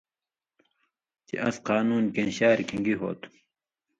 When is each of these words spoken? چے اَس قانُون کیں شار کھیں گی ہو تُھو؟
چے 1.27 1.35
اَس 1.47 1.55
قانُون 1.67 2.05
کیں 2.13 2.31
شار 2.37 2.59
کھیں 2.67 2.81
گی 2.85 2.93
ہو 2.99 3.09
تُھو؟ 3.19 3.29